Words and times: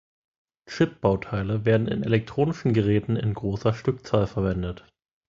Chip-Bauteile 0.67 1.63
werden 1.63 1.87
in 1.87 2.01
elektronischen 2.01 2.73
Geräten 2.73 3.15
in 3.17 3.35
großer 3.35 3.75
Stückzahl 3.75 4.25
verwendet. 4.25 4.89